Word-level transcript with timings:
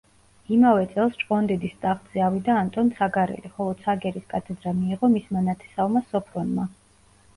იმავე 0.53 0.85
წელს 0.93 1.19
ჭყონდიდის 1.23 1.75
ტახტზე 1.83 2.23
ავიდა 2.27 2.55
ანტონ 2.61 2.89
ცაგარელი, 3.01 3.53
ხოლო 3.59 3.75
ცაგერის 3.83 4.27
კათედრა 4.35 4.75
მიიღო 4.81 5.11
მისმა 5.17 5.45
ნათესავმა 5.51 6.03
სოფრონმა. 6.15 6.67